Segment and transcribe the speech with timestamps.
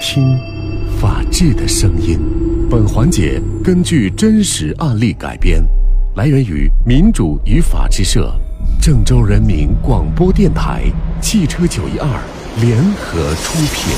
[0.00, 0.34] 听，
[0.98, 2.18] 法治的声音。
[2.70, 5.62] 本环节根据真实案例改编，
[6.16, 8.34] 来源于民主与法治社、
[8.80, 10.84] 郑州人民广播电台、
[11.20, 12.08] 汽车九一二
[12.62, 13.92] 联合出品。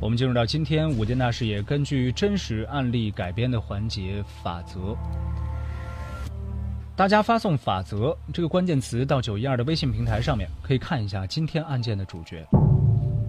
[0.00, 4.96] 我们进入到今天五件大事也根据真实案例改编的环节法则。
[6.96, 12.46] 大家发送“法则”这个关键词到九一二的微信平台上面，可以看一下今天案件的主角。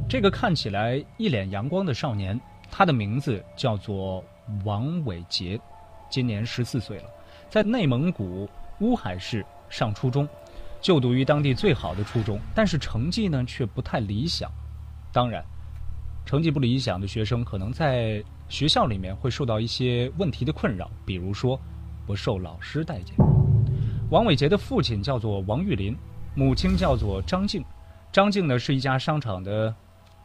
[0.07, 2.39] 这个看起来一脸阳光的少年，
[2.69, 4.23] 他的名字叫做
[4.63, 5.59] 王伟杰，
[6.11, 7.05] 今年十四岁了，
[7.49, 8.47] 在内蒙古
[8.81, 10.29] 乌海市上初中，
[10.79, 14.47] 就读于当地最好的初中，但是成绩呢却不太理想。
[15.11, 15.43] 当然，
[16.23, 21.59] 成绩不理想的学生可能在学校里面会受到一些问题的困扰，比如说
[22.05, 23.15] 不受老师待见。
[24.11, 25.97] 王伟杰的父亲叫做王玉林，
[26.35, 27.65] 母亲叫做张静。
[28.11, 29.73] 张静呢是一家商场的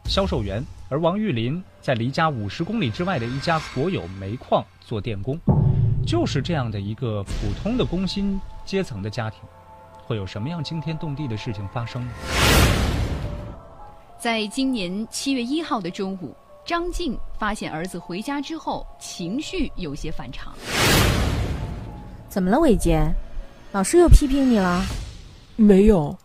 [0.05, 5.35] 销售员，而王玉林在离家五十公里之外的一家国有煤矿做电工。
[6.05, 9.39] 就是这样的一个普通的工薪阶层的家庭，
[10.05, 12.11] 会有什么样惊天动地的事情发生呢？
[14.19, 20.53] 在今年七月一号的中午，张静发现儿子回家之后情绪有些反常。
[22.29, 23.11] 怎么了，伟杰？
[23.73, 24.83] 老师又批评你了？
[25.55, 26.17] 没有，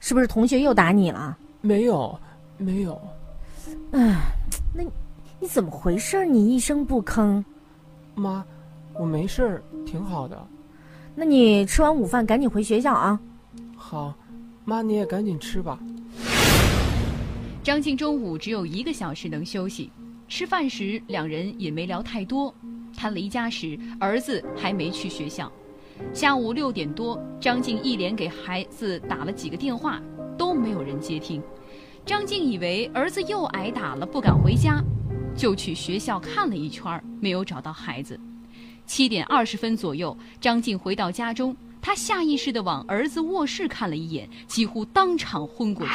[0.00, 1.36] 是不是同学又打你了？
[1.60, 2.18] 没有，
[2.56, 2.98] 没有。
[3.90, 4.16] 哎，
[4.74, 4.82] 那
[5.38, 6.24] 你怎么回事？
[6.24, 7.44] 你一声不吭。
[8.14, 8.42] 妈，
[8.94, 10.46] 我没事儿，挺好的。
[11.14, 13.20] 那你吃完午饭赶紧回学校啊。
[13.76, 14.14] 好，
[14.64, 15.78] 妈你也赶紧吃吧。
[17.62, 19.92] 张静中午只有一个小时能休息，
[20.26, 22.52] 吃饭时两人也没聊太多。
[22.96, 25.52] 他离家时，儿子还没去学校。
[26.12, 30.00] 下午六点多，张静一连给孩子打了几个电话，
[30.36, 31.42] 都没有人接听。
[32.04, 34.82] 张静以为儿子又挨打了，不敢回家，
[35.34, 38.18] 就去学校看了一圈，没有找到孩子。
[38.84, 45.92] 七点二十分左右，张静回到家中，她下意识地往儿子卧室看了一眼，几乎当场昏过去。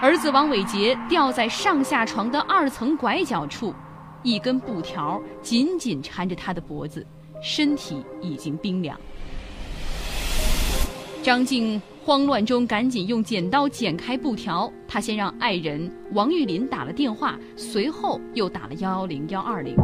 [0.00, 3.74] 儿子王伟杰吊在上下床的二层拐角处，
[4.22, 7.04] 一根布条紧紧缠着他的脖子。
[7.42, 8.98] 身体已经冰凉，
[11.24, 14.72] 张静慌乱中赶紧用剪刀剪开布条。
[14.86, 19.74] 他先让爱人王玉林打了电话，随后又打了幺幺零幺二零。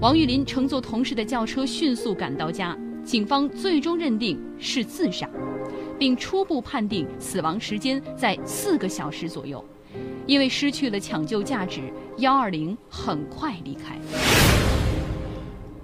[0.00, 5.30] 王玉林乘坐同事的轿车迅速赶到家，警方最终认定是自杀，
[5.96, 9.64] 并初步判定死亡时间在四个小时左右。
[10.26, 11.82] 因为失去了抢救价值，
[12.18, 13.96] 幺二零很快离开。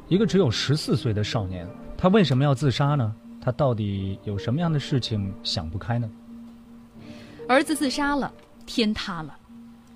[0.08, 1.66] 一个只有十四岁的少年，
[1.98, 3.12] 他为什么要自杀呢？
[3.40, 6.08] 他到底有什么样的事情想不开呢？
[7.48, 8.32] 儿子自杀了，
[8.66, 9.36] 天塌了。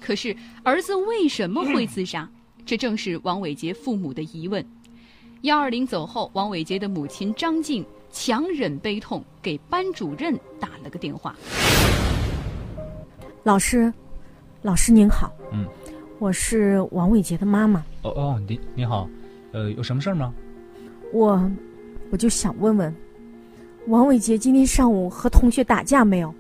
[0.01, 0.35] 可是
[0.65, 2.29] 儿子为什么会自杀？
[2.67, 4.65] 这正是王伟杰父母的疑问。
[5.43, 11.37] 幺二零走后，王伟杰的母亲张静强忍悲痛，给班主任打了个电话。
[13.45, 13.93] 老师，
[14.63, 15.33] 老师您好。
[15.53, 15.65] 嗯，
[16.19, 17.85] 我是王伟杰的妈妈。
[18.03, 19.09] 哦哦，你你好。
[19.53, 20.33] 呃，有什么事儿吗？
[21.13, 21.51] 我，
[22.11, 22.95] 我就想问问，
[23.89, 26.33] 王伟杰今天上午和同学打架没有？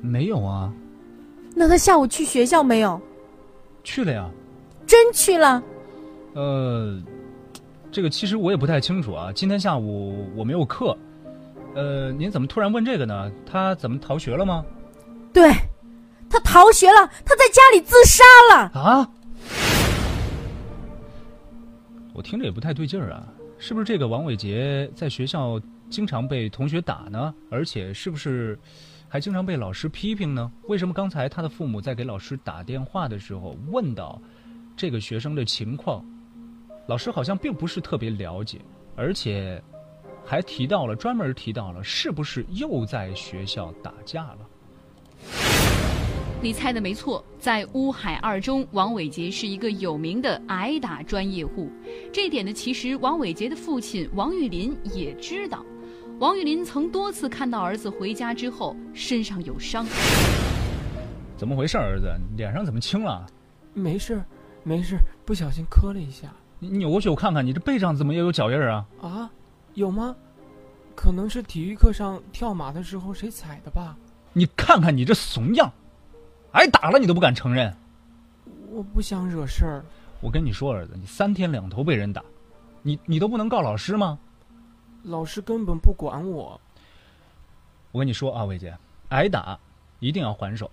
[0.00, 0.72] 没有啊。
[1.54, 3.00] 那他下午去学校没有？
[3.84, 4.28] 去了呀。
[4.86, 5.62] 真去了？
[6.34, 7.00] 呃，
[7.92, 9.30] 这个其实我也不太清楚啊。
[9.34, 10.96] 今天下午我没有课。
[11.74, 13.30] 呃，您怎么突然问这个呢？
[13.44, 14.64] 他怎么逃学了吗？
[15.32, 15.52] 对，
[16.30, 18.70] 他逃学了，他在家里自杀了。
[18.80, 19.10] 啊？
[22.18, 25.56] 我听着也不太对劲儿啊，是不是这个王伟杰在学校
[25.88, 27.32] 经常被同学打呢？
[27.48, 28.58] 而且是不是
[29.08, 30.50] 还经常被老师批评呢？
[30.64, 34.20] 为什么刚才他的父母在给老师打电话的时候问到
[34.76, 36.04] 这个学生的情况，
[36.88, 38.60] 老师好像并不是特别了解，
[38.96, 39.62] 而且
[40.26, 44.38] 还提到了专门提到了是不是又在学校打架了？
[46.40, 51.68] 你猜的没错，在乌海二中，王伟杰是一个有名的挨打专业户。
[52.12, 55.66] 这点呢，其实王伟杰的父亲王玉林也知道。
[56.20, 59.84] 王玉林曾多次看到儿子回家之后身上有伤。
[61.36, 62.08] 怎么回事，儿子？
[62.36, 63.26] 脸上怎么青了？
[63.74, 64.22] 没事，
[64.62, 64.96] 没事，
[65.26, 66.32] 不小心磕了一下。
[66.60, 68.86] 你扭过去我看看，你这背上怎么也有脚印啊？
[69.02, 69.30] 啊，
[69.74, 70.14] 有吗？
[70.94, 73.96] 可能是体育课上跳马的时候谁踩的吧？
[74.32, 75.72] 你看看你这怂样！
[76.52, 77.74] 挨打了你都不敢承认，
[78.70, 79.84] 我不想惹事儿。
[80.20, 82.22] 我跟你说，儿子，你三天两头被人打，
[82.82, 84.18] 你你都不能告老师吗？
[85.04, 86.44] 老师根本不管我。
[86.44, 86.60] 我
[87.92, 88.76] 我跟你说啊，伟杰，
[89.10, 89.58] 挨打
[90.00, 90.70] 一定要还手，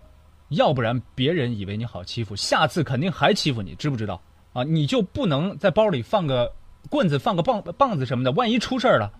[0.50, 4.22] 要不然别人以为你好欺负，下次肯定还欺负你，知不知道？
[4.54, 6.51] 啊，你就不能在包里放个
[6.89, 9.12] 棍子、放个棒棒子什么的，万一出事儿了，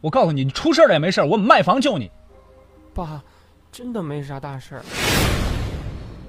[0.00, 2.10] 我告诉你，你出事儿了也没事儿，我卖房救你。
[2.94, 3.22] 爸，
[3.72, 4.82] 真的没啥大事儿。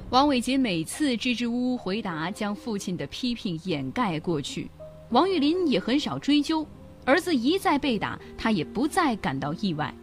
[0.09, 4.71] 王伟杰每次支支吾吾回答，将父亲的批评掩盖过去。
[5.09, 6.65] 王玉林也很少追究，
[7.03, 9.93] 儿子一再被打，他也不再感到意外。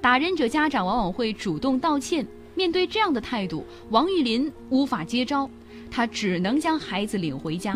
[0.00, 2.26] 打人者家长往往会主动道歉。
[2.54, 5.48] 面对这样的态度，王玉林无法接招，
[5.90, 7.74] 他只能将孩子领回家。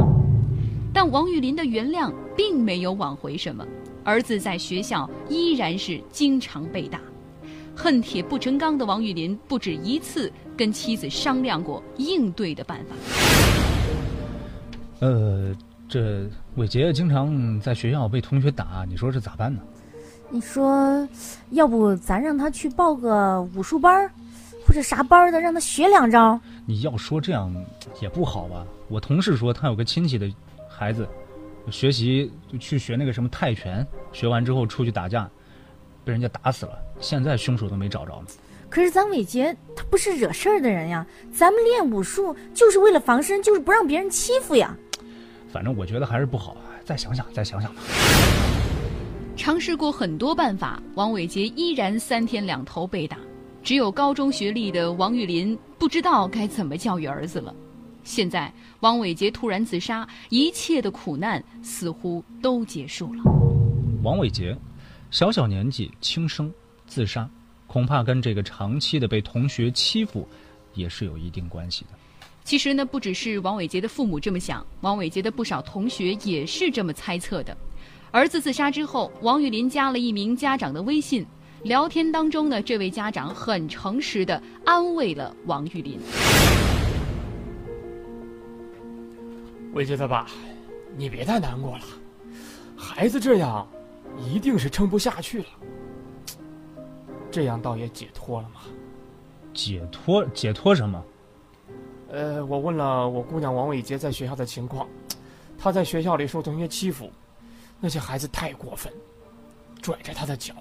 [0.90, 3.62] 但王玉林的原谅并没有挽回什么，
[4.02, 6.98] 儿子在学校依然是经常被打。
[7.76, 12.96] 恨铁不成钢的王玉林不止一次跟妻子商量过应对的办法。
[15.00, 15.54] 呃，
[15.88, 19.60] 这伟杰经常在学校被同学打，你说这咋办呢？
[20.30, 21.06] 你说，
[21.50, 24.10] 要不咱让他去报个武术班儿，
[24.66, 26.40] 或者啥班儿的，让他学两招。
[26.66, 27.54] 你要说这样
[28.00, 28.66] 也不好吧？
[28.88, 30.28] 我同事说他有个亲戚的
[30.68, 31.06] 孩子，
[31.70, 35.28] 学习就去学那个什么泰拳，学完之后出去打架，
[36.04, 38.26] 被人家打死了，现在凶手都没找着呢。
[38.74, 44.76] 可是咱伟杰他不是惹事儿的人呀，咱们练武术就是为了防身，就是不让别人欺负呀。
[45.48, 47.80] 反正我觉得还是不好，再想想，再想想吧。
[49.36, 53.16] 尝试过很多办法，王伟杰依然三天两头被打。
[53.62, 57.54] 只有高中学历的王玉林不知道该怎么教育儿子了。
[58.02, 63.22] 现在，王伟杰突然自杀，一切的苦难似乎都结束了。
[64.02, 64.58] 王伟杰，
[65.12, 66.52] 小小年纪轻生
[66.88, 67.30] 自杀，
[67.74, 70.28] 恐怕跟这个长期的被同学欺负
[70.74, 71.90] 也是有一定关系的。
[72.44, 77.56] 其实呢，不只是王伟杰的父母这么想，王伟杰的不少同学也是这么猜测的。
[78.12, 81.26] 儿子自杀之后，王玉林加了一名家长的微信，
[81.64, 85.98] 聊天当中呢，这位家长很诚实的安慰了王玉林。
[89.72, 90.28] 伟杰他爸，
[90.96, 91.84] 你别太难过了，
[92.76, 93.66] 孩子这样，
[94.24, 95.46] 一定是撑不下去了。
[97.34, 98.60] 这样倒也解脱了嘛。
[99.52, 100.24] 解脱？
[100.26, 101.04] 解脱什么？
[102.08, 104.86] 呃，我问了我姑娘王伟杰在学校的情况，
[105.58, 107.10] 他在学校里受同学欺负，
[107.80, 108.92] 那些孩子太过分，
[109.82, 110.54] 拽着他的脚，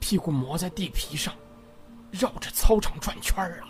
[0.00, 1.32] 屁股磨在地皮上，
[2.10, 3.68] 绕着操场转圈儿啊。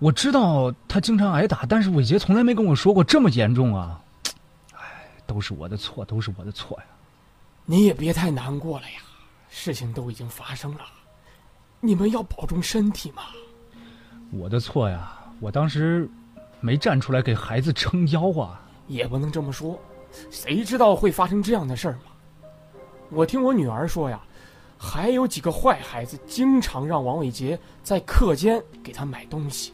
[0.00, 4.02] 我知道他经常挨打，但是伟杰从来没跟我说过这么严重啊！
[4.74, 6.84] 哎，都是我的错，都是我的错呀！
[7.66, 9.00] 你也别太难过了呀，
[9.48, 10.80] 事情都已经发生了，
[11.80, 13.22] 你们要保重身体嘛。
[14.30, 16.08] 我的错呀，我当时
[16.60, 18.60] 没站出来给孩子撑腰啊！
[18.86, 19.80] 也不能这么说，
[20.30, 22.02] 谁知道会发生这样的事儿吗？
[23.10, 24.20] 我听我女儿说呀，
[24.78, 29.72] 还有几个坏孩子经常让王伟杰在课间给他买东西。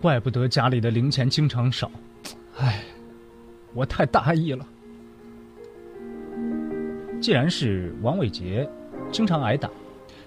[0.00, 1.88] 怪不得家里的零钱经常少，
[2.56, 2.82] 唉，
[3.74, 4.66] 我太大意了。
[7.20, 8.68] 既然是王伟杰
[9.12, 9.70] 经常挨打，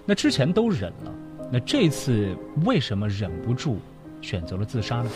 [0.08, 1.12] 那之前都忍了，
[1.52, 2.32] 那这次
[2.64, 3.80] 为什么忍不住
[4.22, 5.10] 选择了自杀呢？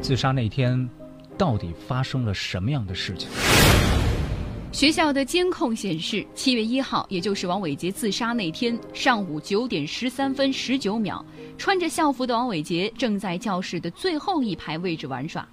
[0.00, 0.88] 自杀那天
[1.36, 3.28] 到底发生了什么样的事情？
[4.72, 11.22] 学校的监控显示，七月一号，也就是王伟杰自杀那天上午九点十三分十九秒，
[11.58, 15.46] 穿着校服的王伟杰正在教室的最后一排位置玩耍。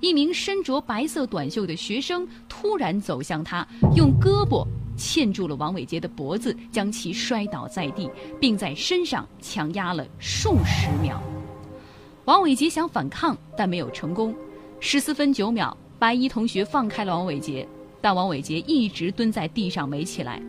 [0.00, 8.10] 一名身着白色短袖的学生突然走向他，用胳膊嵌住了王伟杰的脖子，将其摔倒在地，
[8.40, 11.20] 并在身上强压了数十秒。
[12.24, 14.34] 王伟杰想反抗，但没有成功。
[14.80, 17.66] 十四分九秒，白衣同学放开了王伟杰。
[18.00, 20.40] 但王伟杰一直蹲在地上没起来，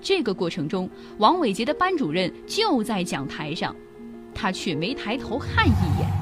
[0.00, 3.74] 这个过程中，王伟杰的班主任就在讲台上，
[4.34, 6.21] 他却没抬头看一眼。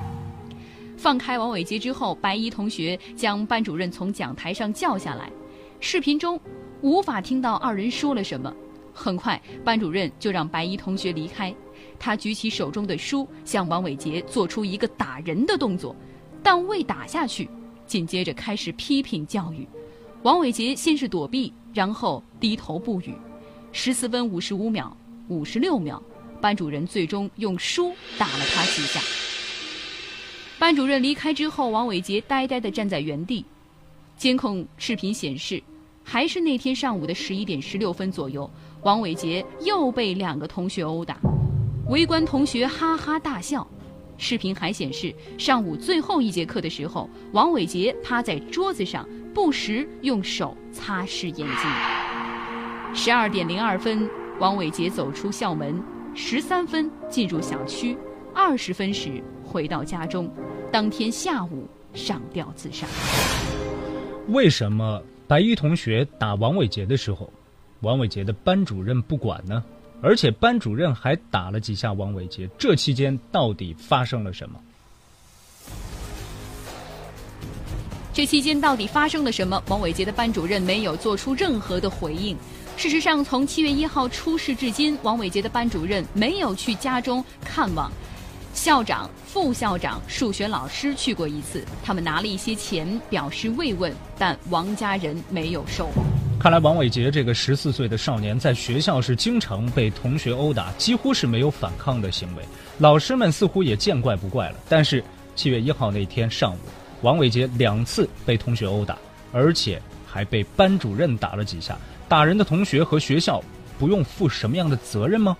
[1.00, 5.32] 放开王伟杰之后，白衣同学将班主任从讲台上叫下来，
[5.80, 6.38] 视频中
[6.82, 8.54] 无法听到二人说了什么。
[8.92, 11.54] 很快，班主任就让白衣同学离开，
[11.98, 15.96] 他举起手中的书，向王伟杰做出一个打人的动作，
[16.42, 17.48] 但未打下去，
[17.86, 19.66] 紧接着开始批评教育。
[20.22, 23.14] 王伟杰先是躲避，然后低头不语。
[23.72, 24.94] 十四分五十五秒、
[25.28, 26.02] 五十六秒，
[26.42, 29.00] 班主任最终用书打了他几下。
[30.70, 33.44] 班主任离开之后，王伟杰呆呆地站在原地。
[34.16, 35.60] 监控视频显示，
[36.04, 38.48] 还是那天上午的十一点十六分左右，
[38.82, 41.18] 王伟杰又被两个同学殴打，
[41.88, 43.66] 围观同学哈哈大笑。
[44.16, 49.04] 视频还显示，上午最后一节课的时候，王伟杰趴在桌子上。
[49.34, 52.94] 不时用手擦拭眼睛。
[52.94, 54.08] 十二点零二分，
[54.38, 55.82] 王伟杰走出校门。
[56.14, 57.96] 十三分进入小区，
[58.32, 60.28] 二十分时回到家中，
[60.72, 62.86] 当天下午上吊自杀。
[64.28, 67.30] 为什么白衣同学打王伟杰的时候，
[67.80, 69.62] 王伟杰的班主任不管呢？
[70.02, 74.58] 而且班主任还打了几下王伟杰，这期间到底发生了什么？
[78.14, 79.62] 这期间到底发生了什么？
[79.68, 82.36] 王伟杰的班主任没有做出任何的回应。
[82.76, 87.90] 事实上，从七月一号出事至今，王伟杰的班主任没有去家中看望。
[88.52, 95.88] 校长、副校长、数学老师去过一次，他们拿了一些钱表示慰问，但王家人没有收。
[96.38, 102.42] 看来王伟杰这个十四岁的少年在学校是经常被同学殴打，几乎是没有反抗的行为。
[102.78, 104.56] 老师们似乎也见怪不怪了。
[104.68, 105.02] 但是
[105.36, 106.58] 七月一号那天上午。
[107.02, 108.98] 王伟杰两次被同学殴打，
[109.32, 111.78] 而且还被班主任打了几下。
[112.08, 113.42] 打人的同学和学校
[113.78, 115.34] 不用负什么样的责任吗？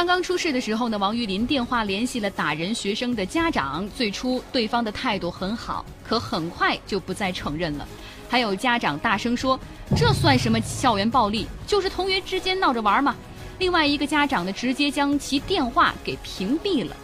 [0.00, 3.86] 刚刚出事的时候呢，王玉林电话联系了打人学生的家长。
[3.90, 7.86] 最初对方的态度很好，可很快就不再承认了。
[8.26, 9.60] 还有家长大声说
[9.94, 11.46] ：“这算什么校园暴力？
[11.66, 13.14] 就是同学之间闹着玩嘛。”
[13.60, 16.96] 另外一个家长呢，直接将其电话给屏蔽了。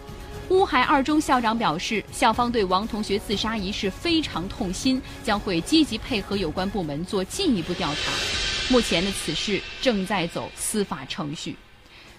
[0.48, 8.10] 乌海二中校长表示，校方对王同学自杀一事非常痛心，将会积极配合有关部门做进一步调查。
[8.70, 11.54] 目前的此事正在走司法程序。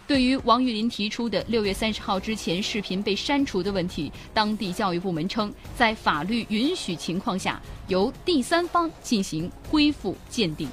[0.07, 10.69] 对于王玉林提出的六月三十号之前视频被删除的问题，当地教育部门称，在法律允许情况下，由第三方进行恢复鉴定。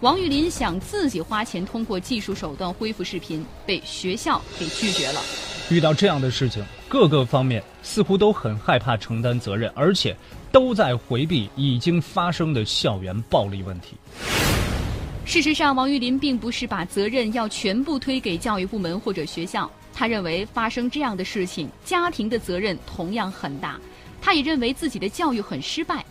[0.00, 5.20] 王玉林想自己花钱通过技术手段恢复视频，被学校给拒绝了。
[5.70, 10.14] 遇到这样的事情，各个方面似乎都很害怕承担责任，而且
[10.50, 13.96] 都在回避已经发生的校园暴力问题。
[15.26, 23.80] 事实上，王玉林并不是把责任要全部推给教育部门或者学校，他认为发生这样的事情，家庭的责任同样很大。
[24.20, 26.04] 他也认为自己的教育很失败，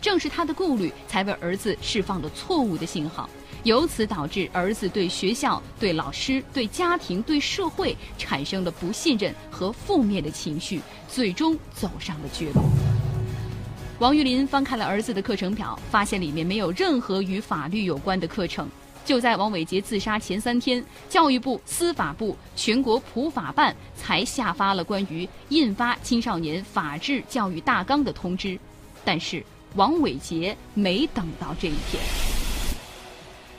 [0.00, 3.28] 正是他的顾虑才为儿子释放了错误的信号。
[3.64, 12.62] 由此导致儿子对学校、对老师、对家庭、对社会产生了不信任和负面的情绪，最终走上了绝路。
[14.00, 18.66] 王玉林翻看了儿子的课程表，发现里面没有任何与法律有关的课程。
[19.04, 28.58] 就在王伟杰自杀前三天，教育部、司法部、全国普法办才下发了关于印发青少年法治教育大纲的通知，
[29.04, 32.02] 但是王伟杰没等到这一天。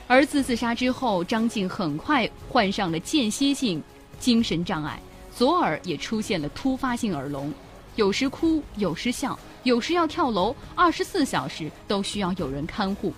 [0.08, 3.80] 儿子自杀之后，张静很快患上了间歇性
[4.18, 5.00] 精神障碍，
[5.32, 7.54] 左耳也出现了突发性耳聋，
[7.96, 13.12] 有时哭，有时笑，有时要跳楼，二十四小时都需要有人看护。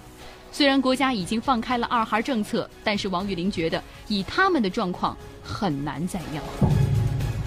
[0.50, 6.43] 虽然国家已经放开了二孩政策，但是王玉林觉得以他们的状况很难再要。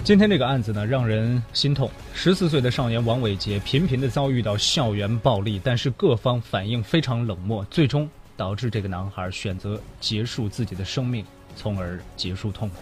[0.04, 1.90] 今天这个案子呢，让人心痛。
[2.14, 8.08] 十四岁的少年王伟杰频频的遭遇到校园暴力，但是各方反应非常冷漠，最终。
[8.36, 11.24] 导致这个男孩选择结束自己的生命，
[11.56, 12.76] 从而结束痛苦。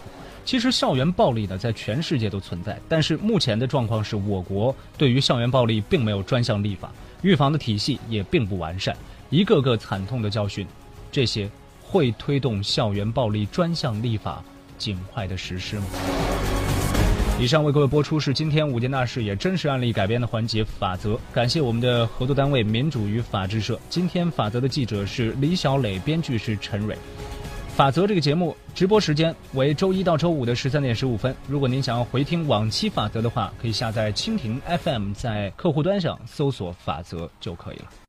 [0.47, 6.89] 其实校园暴力呢，在全世界都存在，但是目前的状况是我国对于校园暴力并没有专项立法，
[7.21, 8.95] 预防的体系也并不完善，
[9.29, 10.65] 一个个惨痛的教训，
[11.11, 11.49] 这些
[11.83, 14.41] 会推动校园暴力专项立法
[14.77, 15.85] 尽快的实施吗？
[17.37, 23.77] 以上为各位播出是今天五件大事也真实案例改编的环节法则，感谢我们的合作单位民主与法制社。
[23.89, 26.97] 今天法则的记者是李小磊，编剧是陈蕊。
[27.77, 31.35] 法则这个节目直播时间为周一到周五的十三点十五分。
[31.47, 38.06] 如果您想要回听往期法则的话，可以下载蜻蜓 FM，在客户端上搜索法则就可以了。